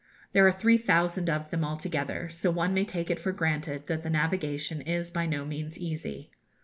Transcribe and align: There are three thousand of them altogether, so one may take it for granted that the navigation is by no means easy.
There 0.33 0.47
are 0.47 0.51
three 0.51 0.79
thousand 0.79 1.29
of 1.29 1.51
them 1.51 1.63
altogether, 1.63 2.27
so 2.31 2.49
one 2.49 2.73
may 2.73 2.85
take 2.85 3.11
it 3.11 3.19
for 3.19 3.31
granted 3.31 3.85
that 3.85 4.01
the 4.01 4.09
navigation 4.09 4.81
is 4.81 5.11
by 5.11 5.27
no 5.27 5.45
means 5.45 5.77
easy. 5.77 6.31